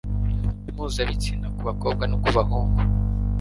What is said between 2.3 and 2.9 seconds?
bahungu